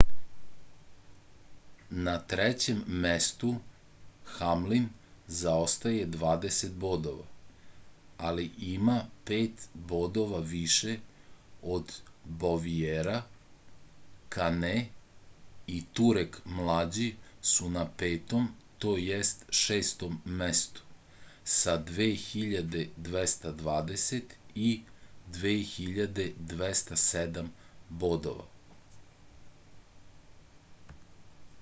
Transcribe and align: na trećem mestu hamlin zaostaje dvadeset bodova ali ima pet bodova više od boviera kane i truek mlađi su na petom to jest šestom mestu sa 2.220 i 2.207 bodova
na 2.05 2.11
trećem 2.31 2.77
mestu 3.05 3.49
hamlin 4.35 4.83
zaostaje 5.39 6.03
dvadeset 6.13 6.75
bodova 6.83 7.25
ali 8.27 8.45
ima 8.67 8.93
pet 9.31 9.65
bodova 9.91 10.39
više 10.53 10.93
od 11.75 11.91
boviera 12.43 13.17
kane 14.37 14.73
i 15.77 15.81
truek 15.99 16.39
mlađi 16.61 17.09
su 17.53 17.69
na 17.75 17.83
petom 18.03 18.47
to 18.85 18.93
jest 19.07 19.45
šestom 19.63 20.17
mestu 20.43 20.87
sa 21.57 21.75
2.220 21.89 24.33
i 24.55 24.71
2.207 25.41 27.51
bodova 28.05 28.49